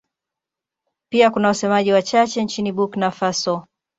[1.11, 3.67] Pia kuna wasemaji wachache nchini Burkina Faso.